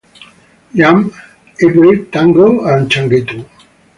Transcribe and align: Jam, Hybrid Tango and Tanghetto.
Jam, 0.75 1.11
Hybrid 1.59 2.09
Tango 2.11 2.65
and 2.65 2.89
Tanghetto. 2.89 3.47